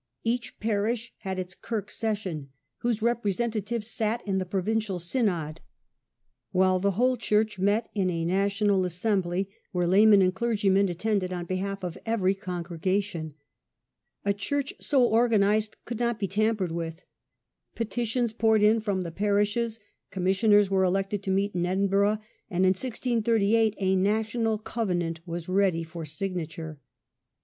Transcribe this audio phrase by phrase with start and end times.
[0.01, 5.61] ^^^* Each parish had its "kirk session", whose representatives sat in the Provincial Synod;
[6.51, 11.45] while the whole church met in a National Assembly, where laymen and clergymen attended on
[11.45, 13.35] behalf of every congregation.
[14.25, 17.03] A church so organized could not be tampered with.
[17.75, 19.79] Petitions poured in from the parishes,
[20.09, 22.17] commissioners were elected to meet in Edinburgh,
[22.49, 26.79] and in 1638 a National Covenant was ready for signature.